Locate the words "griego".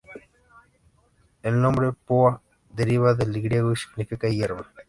3.39-3.71